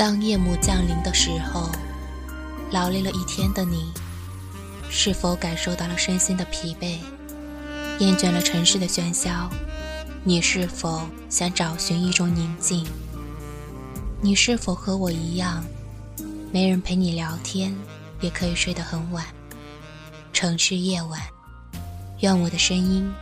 [0.00, 1.68] 当夜幕降临的时候，
[2.70, 3.92] 劳累了一天的你，
[4.88, 6.96] 是否感受到了身心的疲惫？
[7.98, 9.50] 厌倦了城市的喧嚣，
[10.24, 12.86] 你是否想找寻一种宁静？
[14.22, 15.62] 你是否和我一样，
[16.50, 17.76] 没人陪你聊天，
[18.22, 19.26] 也可以睡得很晚？
[20.32, 21.20] 城市夜晚，
[22.20, 23.12] 愿我的声音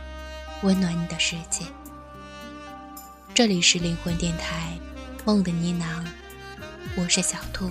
[0.61, 1.65] 温暖你的世界。
[3.33, 4.79] 这里是灵魂电台，
[5.25, 6.05] 梦的呢喃，
[6.97, 7.69] 我是小兔。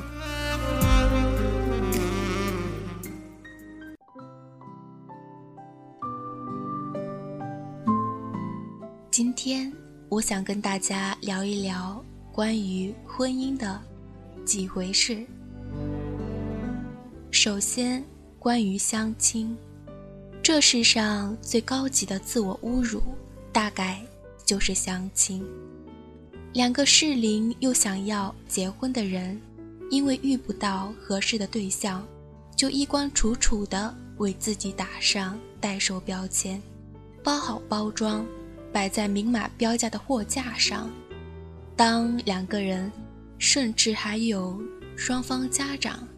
[9.11, 9.73] 今天
[10.09, 13.81] 我想跟大家聊一聊关于婚姻的
[14.45, 15.27] 几回事。
[17.31, 18.05] 首先，
[18.39, 19.57] 关于相亲，
[20.43, 23.03] 这世上最高级的自我侮辱，
[23.53, 24.01] 大概。
[24.45, 25.47] 就是相亲，
[26.55, 29.41] 两个适龄又想要结婚的人，
[29.91, 32.05] 因为遇不到合适的对象，
[32.57, 36.61] 就衣冠楚楚的为自己打上代售标签，
[37.23, 38.27] 包好包装，
[38.73, 40.91] 摆在明码标价的货架上。
[41.77, 42.91] 当两个人，
[43.39, 44.61] 甚至还有
[44.97, 46.09] 双方家长，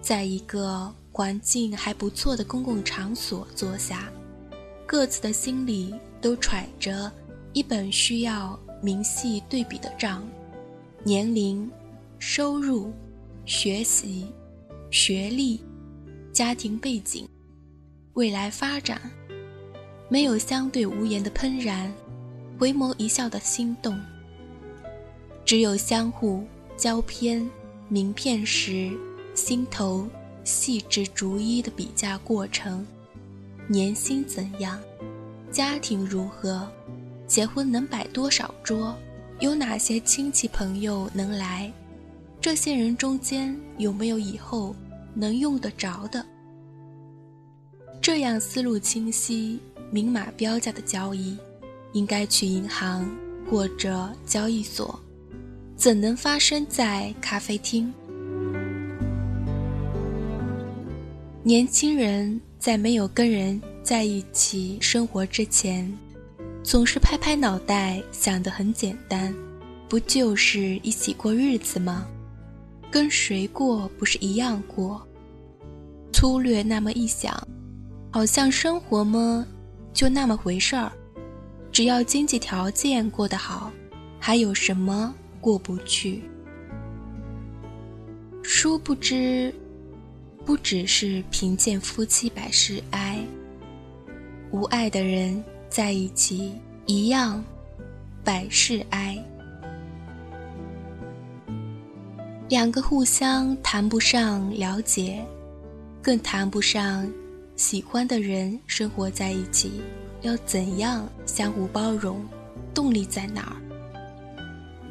[0.00, 4.10] 在一个环境还不错的公共场所坐下，
[4.86, 7.10] 各自的心里都揣着。
[7.52, 10.22] 一本需要明细对比的账，
[11.04, 11.70] 年龄、
[12.18, 12.92] 收入、
[13.46, 14.26] 学习、
[14.90, 15.58] 学历、
[16.34, 17.26] 家庭背景、
[18.12, 19.00] 未来发展，
[20.10, 21.90] 没有相对无言的喷然，
[22.58, 23.98] 回眸一笑的心动，
[25.46, 26.44] 只有相互
[26.76, 27.42] 交片
[27.88, 28.92] 名片时
[29.34, 30.06] 心头
[30.44, 32.86] 细致逐一的比价过程，
[33.66, 34.78] 年薪怎样，
[35.50, 36.70] 家庭如何。
[37.26, 38.96] 结婚能摆多少桌？
[39.40, 41.72] 有哪些亲戚朋友能来？
[42.40, 44.76] 这些人中间有没有以后
[45.14, 46.24] 能用得着的？
[48.00, 49.58] 这样思路清晰、
[49.90, 51.36] 明码标价的交易，
[51.94, 53.10] 应该去银行
[53.50, 54.98] 或者交易所，
[55.74, 57.92] 怎能发生在咖啡厅？
[61.42, 65.90] 年轻人在没有跟人在一起生活之前。
[66.64, 69.32] 总是拍拍脑袋，想得很简单，
[69.86, 72.08] 不就是一起过日子吗？
[72.90, 75.06] 跟谁过不是一样过？
[76.10, 77.36] 粗略那么一想，
[78.10, 79.46] 好像生活么
[79.92, 80.90] 就那么回事儿，
[81.70, 83.70] 只要经济条件过得好，
[84.18, 86.22] 还有什么过不去？
[88.42, 89.54] 殊不知，
[90.46, 93.22] 不只是贫贱夫妻百事哀，
[94.50, 95.44] 无爱的人。
[95.74, 96.52] 在一起
[96.86, 97.42] 一样，
[98.22, 99.18] 百事哀。
[102.48, 105.26] 两个互相谈不上了解，
[106.00, 107.10] 更谈不上
[107.56, 109.82] 喜欢的人生活在一起，
[110.22, 112.24] 要怎样相互包容？
[112.72, 113.56] 动力在哪儿？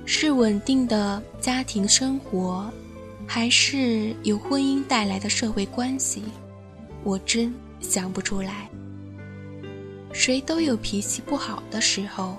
[0.05, 2.69] 是稳定的家庭生活，
[3.25, 6.23] 还是由婚姻带来的社会关系？
[7.05, 8.69] 我真想不出来。
[10.13, 12.38] 谁都有脾气不好的时候，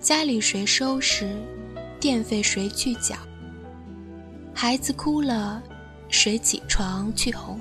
[0.00, 1.36] 家里谁收拾，
[2.00, 3.14] 电费谁去缴。
[4.54, 5.62] 孩子哭了，
[6.08, 7.60] 谁起床去哄？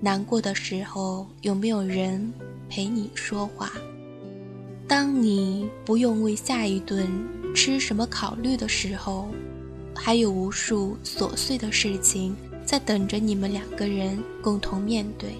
[0.00, 2.32] 难过的时候，有没有人
[2.66, 3.70] 陪你说话？
[4.88, 7.06] 当你不用为下一顿
[7.54, 9.28] 吃什么考虑的时候，
[9.94, 12.34] 还有无数琐碎的事情
[12.64, 15.34] 在等着你们两个人共同面对。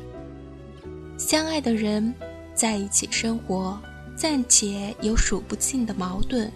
[1.16, 2.14] 相爱的人。
[2.56, 3.78] 在一起生活，
[4.16, 6.50] 暂且有数不尽的矛盾，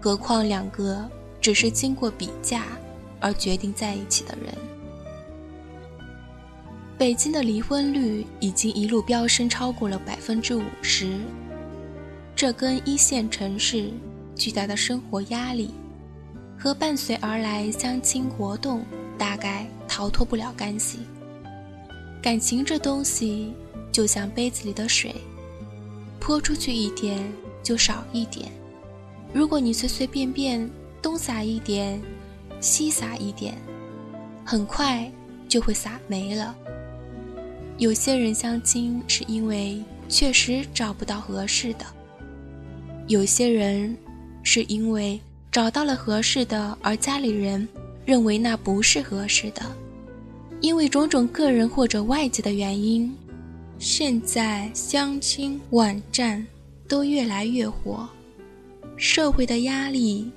[0.00, 1.08] 何况两个
[1.40, 2.64] 只是经过比价
[3.20, 4.52] 而决定在一起的人。
[6.98, 11.16] 北京的离婚率已经一路飙升，超过了百分之五十，
[12.34, 13.90] 这跟一线城市
[14.34, 15.70] 巨大的生活压力
[16.58, 18.84] 和伴随而来相亲活动，
[19.16, 20.98] 大概逃脱不了干系。
[22.20, 23.52] 感情这东西，
[23.92, 25.14] 就像杯子里的水。
[26.18, 27.32] 泼出去一点
[27.62, 28.50] 就少一点，
[29.32, 30.68] 如果你随随便便
[31.00, 32.00] 东撒一点，
[32.60, 33.56] 西撒一点，
[34.44, 35.10] 很快
[35.48, 36.56] 就会撒没了。
[37.78, 41.84] 有些人相亲是因为确实找不到合适的，
[43.06, 43.96] 有些人
[44.42, 45.20] 是因为
[45.52, 47.68] 找到了合适的，而家里人
[48.04, 49.62] 认为那不是合适的，
[50.60, 53.14] 因为种种个人或者外界的原因。
[53.78, 56.44] 现在相亲网站
[56.88, 58.08] 都越来越火，
[58.96, 60.30] 社会的压力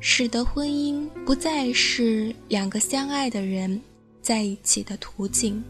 [0.00, 3.80] 使得婚姻不再是两个相爱的人
[4.20, 5.62] 在一起的途径，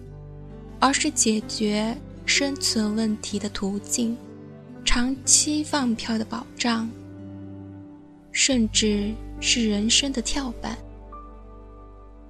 [0.81, 4.17] 而是解决生存问题的途径，
[4.83, 6.89] 长期放票的保障，
[8.33, 10.79] 甚至是人生的跳板。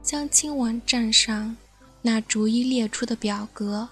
[0.03, 1.57] 相亲网站上
[2.03, 3.89] 那逐一列出的表格，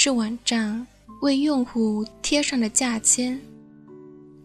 [0.00, 0.86] 是网站
[1.22, 3.36] 为用户贴上的价签。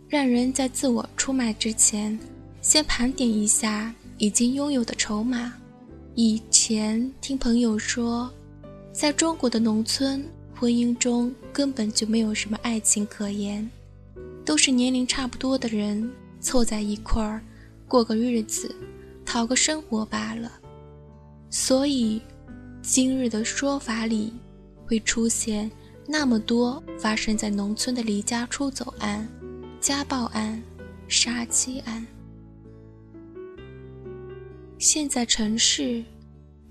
[0.09, 2.17] 让人在自我出卖之前，
[2.59, 5.53] 先盘点一下已经拥有的筹码。
[6.15, 8.27] 以前听朋友说，
[8.91, 13.69] 在中国的农村，婚姻中根本就没有什么爱情可言，
[14.43, 16.11] 都是年龄差不多的人
[16.41, 17.39] 凑在一块儿
[17.87, 18.75] 过个日子，
[19.23, 20.51] 讨个生活罢了。
[21.51, 22.19] 所以，
[22.81, 24.33] 今日的说法里
[24.85, 25.71] 会出现
[26.07, 29.27] 那么多发生在农村的离家出走案。
[29.79, 30.63] 家暴案、
[31.09, 32.07] 杀妻案，
[34.77, 36.01] 现在城市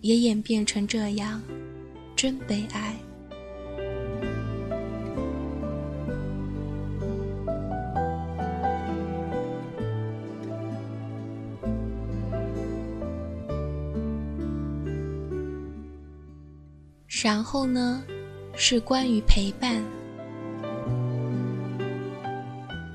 [0.01, 1.43] 也演变成这样，
[2.17, 2.97] 真悲哀。
[17.23, 18.03] 然后呢，
[18.57, 19.81] 是关于陪伴。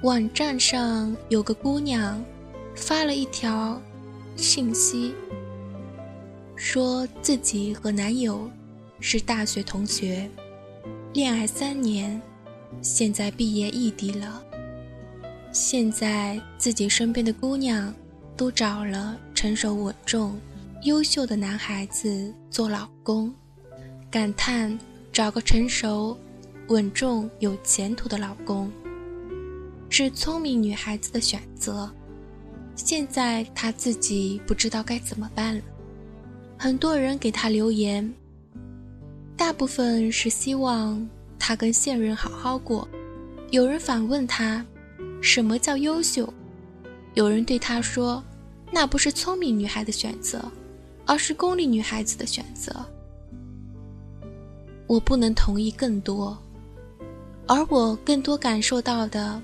[0.04, 2.22] 网站上有个姑娘
[2.76, 3.82] 发了一条
[4.36, 5.16] 信息，
[6.58, 8.52] 说自己和男友
[9.00, 10.30] 是大学同学，
[11.14, 12.22] 恋爱三年，
[12.82, 14.44] 现在毕业异地了。
[15.54, 17.94] 现在自己身边的姑娘
[18.36, 20.38] 都找了成熟稳重、
[20.84, 23.34] 优秀的男孩子做老公，
[24.10, 24.78] 感叹
[25.12, 26.18] 找个成熟、
[26.70, 28.72] 稳重、有前途的老公。
[29.90, 31.92] 是聪明女孩子的选择，
[32.74, 35.62] 现在她自己不知道该怎么办了。
[36.58, 38.14] 很多人给她留言，
[39.36, 41.06] 大部分是希望
[41.38, 42.88] 她跟现任好好过。
[43.52, 44.66] 有人反问她，
[45.22, 46.34] 什么叫优秀？
[47.14, 48.24] 有人对她说，
[48.72, 50.50] 那不是聪明女孩的选择，
[51.06, 52.74] 而是功利女孩子的选择。
[54.88, 56.38] 我不能同意更多，
[57.46, 59.42] 而我更多感受到的。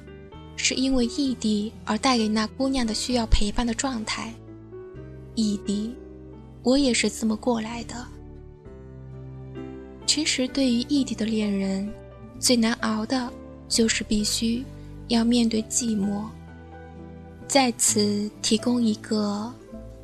[0.56, 4.32] 是因为异地而带给那姑娘的需要陪伴的状态。
[5.34, 5.94] 异地，
[6.62, 8.06] 我也是这么过来的。
[10.06, 11.92] 其实，对于异地的恋人，
[12.40, 13.34] 最难熬的
[13.68, 14.64] 就是必须
[15.08, 16.24] 要面对寂寞。
[17.48, 19.52] 在此提供一个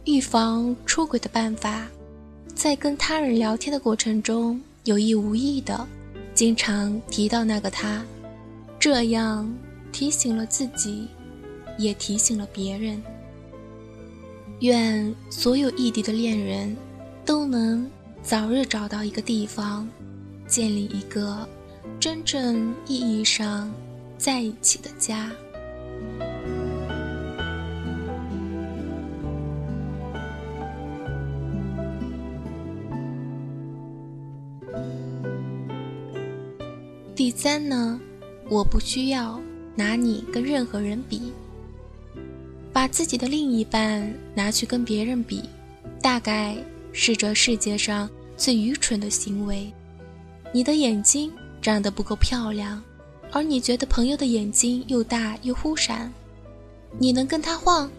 [0.06, 1.88] 预防出轨的办法：
[2.56, 4.60] 在跟他人聊天的过程中，
[4.90, 5.88] 有意无意的
[6.34, 8.04] 经常提到那个他，
[8.80, 9.48] 这样。
[9.92, 11.08] 提醒了自己，
[11.80, 13.02] 也提醒了别人。
[14.60, 16.76] 愿所有异地的恋人
[17.26, 17.90] 都能
[18.22, 19.88] 早日找到一个地方，
[20.48, 21.48] 建立一个
[22.00, 23.72] 真正意义上
[24.16, 25.32] 在一起的家。
[37.20, 38.00] 第三呢，
[38.48, 39.38] 我不需要。
[39.76, 41.34] 拿你跟任何人比，
[42.72, 45.44] 把自己的另一半拿去跟别人比，
[46.02, 46.56] 大概
[46.94, 49.70] 是这世界上最愚蠢的行为。
[50.54, 51.30] 你的眼睛
[51.62, 52.82] 长得不够漂亮，
[53.34, 56.10] 而你觉得朋友的眼睛又大又忽闪，
[56.98, 57.90] 你能跟他换？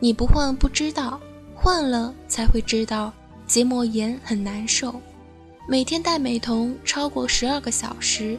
[0.00, 1.20] 你不换不知道，
[1.54, 3.12] 换了才会知道
[3.46, 5.00] 结膜炎很难受。
[5.68, 8.36] 每天戴美瞳超过十二个小时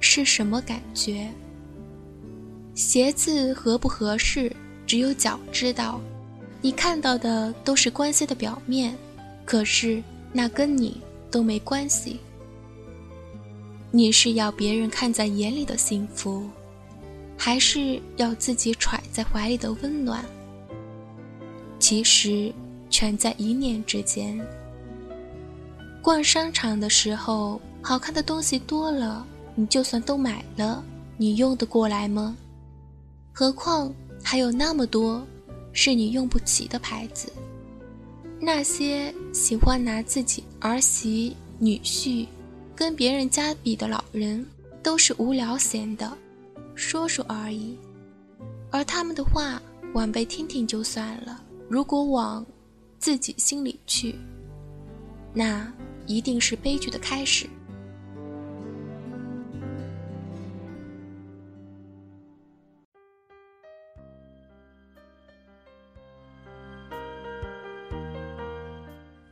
[0.00, 1.28] 是什么感觉？
[2.74, 4.54] 鞋子合不合适，
[4.86, 6.00] 只有脚知道。
[6.60, 8.96] 你看到的都是关系的表面，
[9.44, 12.20] 可是那跟你都没关系。
[13.90, 16.48] 你是要别人看在眼里的幸福，
[17.36, 20.24] 还是要自己揣在怀里的温暖？
[21.80, 22.52] 其实
[22.90, 24.38] 全在一念之间。
[26.08, 30.82] 逛商场的时候，好看的东西多了，你就算都买了，
[31.18, 32.34] 你用得过来吗？
[33.30, 33.92] 何况
[34.24, 35.22] 还有那么多
[35.70, 37.30] 是你用不起的牌子。
[38.40, 42.26] 那些喜欢拿自己儿媳、女婿
[42.74, 44.42] 跟别人家比的老人，
[44.82, 46.10] 都是无聊闲的，
[46.74, 47.76] 说说而已。
[48.70, 49.60] 而他们的话，
[49.92, 51.38] 晚辈听听就算了。
[51.68, 52.46] 如果往
[52.98, 54.18] 自己心里去，
[55.34, 55.70] 那
[56.08, 57.48] 一定是悲剧的开始。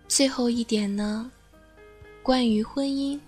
[0.06, 1.30] 最后一点呢
[2.22, 3.18] 关于婚姻。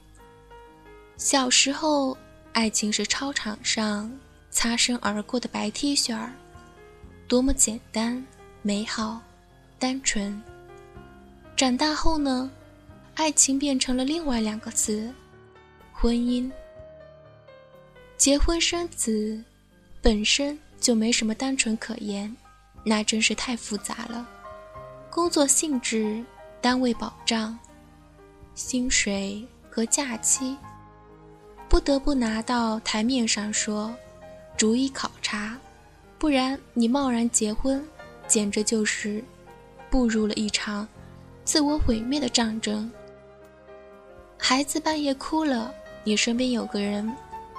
[1.17, 2.17] 小时候
[2.52, 4.11] 爱情是操场上
[4.50, 6.33] 擦身而过的白 t 恤儿
[7.26, 8.25] 多么简单
[8.62, 9.21] 美好
[9.78, 10.40] 单纯。
[11.57, 12.50] 长大后呢
[13.19, 15.13] 爱情变成了另外两个字：
[15.93, 16.49] 婚姻。
[18.17, 19.43] 结婚生子
[20.01, 22.35] 本身就没什么单纯可言，
[22.85, 24.25] 那真是太复杂了。
[25.11, 26.25] 工作性质、
[26.61, 27.59] 单位保障、
[28.55, 30.57] 薪水和假期。
[31.69, 33.93] 不得不拿到台面上说，
[34.57, 35.59] 逐一考察，
[36.21, 37.85] 不然你贸然结婚，
[38.29, 39.25] 简直就是
[39.91, 40.87] 步入了一场
[41.45, 42.89] 自我毁灭的战争。
[44.38, 47.12] 孩子半夜哭了，你身边有个人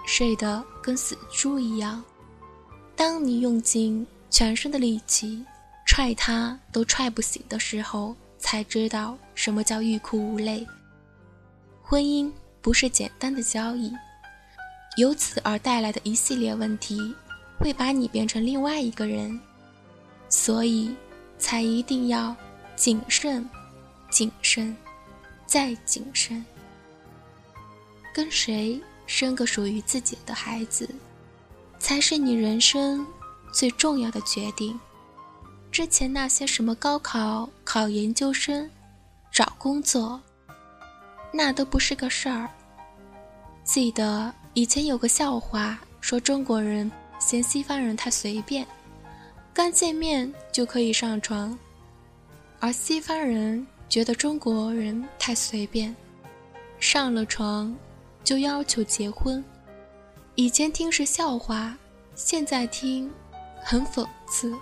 [0.07, 2.03] 睡得跟死猪一样，
[2.95, 5.45] 当你用尽全身的力气
[5.85, 10.65] 踹他都踹不醒的时候，才知道什么叫欲哭无泪。
[11.83, 12.31] 婚姻。
[12.61, 13.89] 不是简单的交易，
[14.97, 17.15] 由此而带来的一系列问题，
[17.57, 19.39] 会把你变成另外一个人，
[20.27, 20.93] 所以
[21.37, 22.35] 才一定要
[22.75, 23.49] 谨慎、
[24.09, 24.75] 谨慎
[25.45, 26.45] 再谨慎。
[28.19, 30.89] 跟谁生个属于自己的孩子，
[31.79, 33.07] 才是你人生
[33.53, 34.77] 最重要的决定。
[35.71, 38.69] 之前那些什么高考、考研究生、
[39.31, 40.19] 找工作。
[41.31, 42.49] 那都不是个事儿。
[43.63, 48.67] 记得以前有个笑话，说中国人嫌西方人太随便，
[49.53, 51.57] 刚见面就可以上床；
[52.59, 55.95] 而西方人觉得中国人太随便，
[56.81, 57.73] 上了床
[58.29, 59.43] 就要求结婚。
[60.35, 61.75] 以前听是笑话，
[62.13, 63.11] 现在听
[63.59, 64.55] 很讽刺。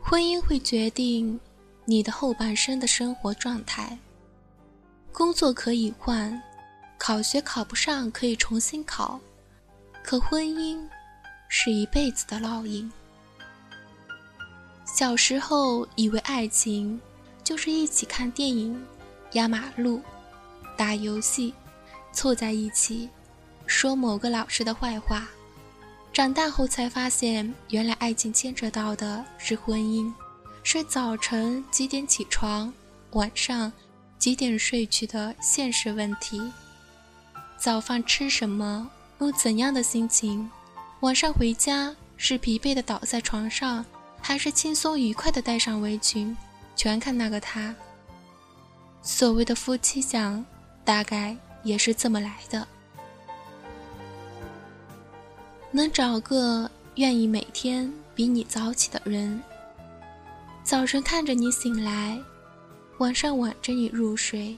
[0.00, 1.40] 婚姻会决定。
[1.86, 3.98] 你的后半生的生活状态，
[5.12, 6.40] 工作可以换，
[6.98, 9.20] 考学考不上可以重新考，
[10.04, 10.80] 可婚姻
[11.48, 12.90] 是一辈子的烙印。
[14.84, 17.00] 小时候以为爱情
[17.42, 18.80] 就是一起看电影、
[19.32, 20.00] 压马路、
[20.76, 21.54] 打游戏，
[22.12, 23.08] 凑在一起
[23.66, 25.26] 说某个老师的坏话，
[26.12, 30.12] 长大后才发现，原来爱情牵扯到的是婚姻。
[30.62, 32.72] 是早晨几点起床，
[33.12, 33.72] 晚上
[34.18, 36.42] 几点睡去的现实问题。
[37.56, 38.90] 早饭吃什么，
[39.20, 40.50] 用怎样的心情？
[41.00, 43.84] 晚上回家是疲惫的倒在床上，
[44.20, 46.36] 还是轻松愉快的戴上围裙？
[46.74, 47.74] 全看那个他。
[49.02, 50.44] 所谓的夫妻相，
[50.86, 52.66] 大概也是这么来的。
[55.72, 59.42] 能找个愿意每天比你早起的人。
[60.62, 62.18] 早晨看着你醒来，
[62.98, 64.56] 晚上挽着你入睡，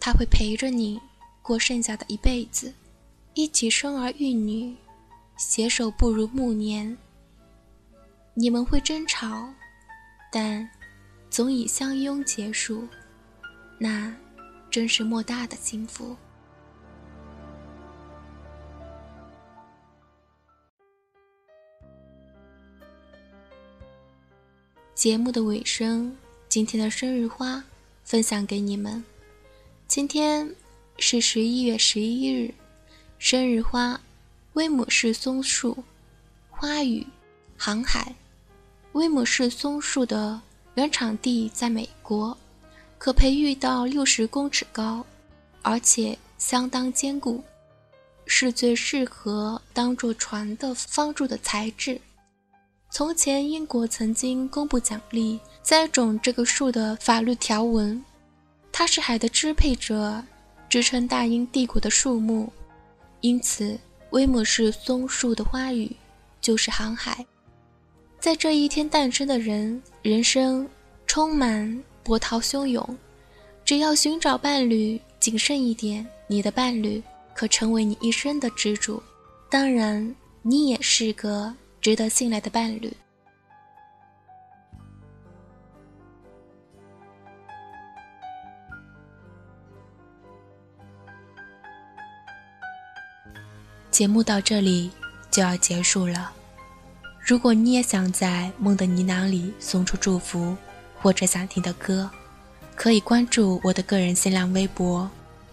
[0.00, 1.00] 他会陪着你
[1.42, 2.72] 过剩下的一辈子，
[3.34, 4.74] 一起生儿育女，
[5.36, 6.96] 携手步入暮年。
[8.34, 9.48] 你们会争吵，
[10.32, 10.68] 但
[11.30, 12.86] 总以相拥结束，
[13.78, 14.14] 那
[14.76, 16.14] 真是莫大的幸福。
[24.94, 26.14] 节目的尾声，
[26.46, 27.64] 今天的生日花
[28.04, 29.02] 分享给你们。
[29.88, 30.54] 今天
[30.98, 32.52] 是十一月十一日，
[33.18, 33.98] 生日花
[34.52, 35.82] 威姆士松树，
[36.50, 37.06] 花语
[37.56, 38.14] 航海。
[38.92, 40.38] 威姆士松树的
[40.74, 42.36] 原产地在美国，
[42.98, 45.04] 可培育到六十公尺高，
[45.62, 47.42] 而且相当坚固，
[48.26, 52.00] 是最适合当做船的方柱的材质。
[52.90, 58.02] 从前，英国曾经公布奖励栽种这个树的法律条文。
[58.72, 60.22] 它是海的支配者，
[60.68, 62.50] 支撑大英帝国的树木，
[63.20, 63.78] 因此
[64.10, 65.94] 威姆士松树的花语
[66.40, 67.24] 就是航海。
[68.18, 70.68] 在这一天诞生的人，人生
[71.06, 72.96] 充满波涛汹涌。
[73.64, 77.02] 只要寻找伴侣，谨慎一点，你的伴侣
[77.34, 79.02] 可成为你一生的支柱。
[79.50, 81.52] 当然，你也是个。
[81.78, 82.92] 值得信赖的伴侣。
[93.88, 94.90] 节目到这里
[95.30, 96.32] 就要结束了。
[97.24, 100.56] 如果你也想在梦的呢喃里送出祝福，
[101.00, 102.08] 或者想听的歌
[102.74, 105.08] 可以关注我的个人新浪微博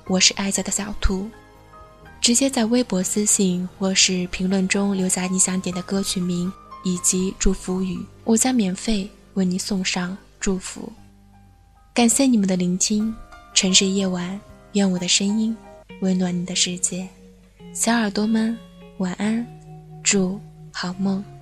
[0.08, 1.30] 我是爱家的小兔。
[2.24, 6.52] 直接在微博私信或是评论中留下你想点的歌曲名
[6.84, 10.92] 以及祝福语我将免费为你送上祝福。
[11.94, 13.14] 感谢你们的聆听
[13.54, 14.40] 城市夜晚
[14.72, 15.56] 愿我的声音
[16.00, 17.08] 温暖你的世界。
[17.74, 18.58] 小耳朵们
[18.98, 19.46] 晚安
[20.04, 20.40] 祝
[20.72, 21.33] 好梦。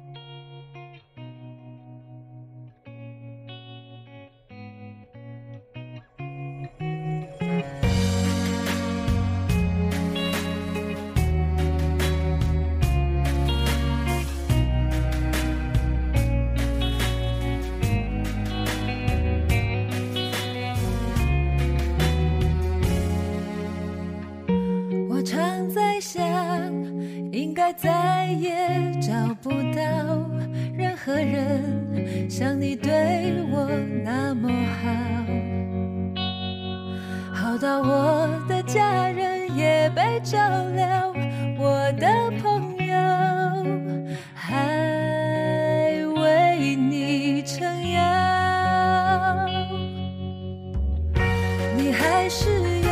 [52.34, 52.48] 是
[52.80, 52.90] 有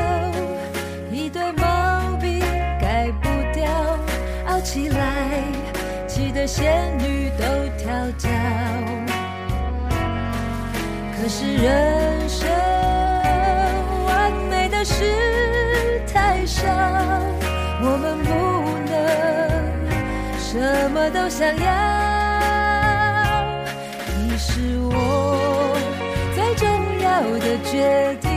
[1.14, 2.42] 一堆毛病
[2.82, 3.72] 改不掉，
[4.48, 5.44] 傲起来
[6.10, 7.46] 气得仙女都
[7.78, 8.28] 跳脚。
[11.16, 12.50] 可是人生
[14.08, 15.06] 完美的事
[16.14, 16.68] 太少，
[17.82, 18.30] 我们不
[18.92, 18.94] 能
[20.38, 21.64] 什么都想要。
[24.18, 25.78] 你是我
[26.36, 26.68] 最重
[27.02, 28.29] 要的决定。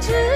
[0.00, 0.33] 只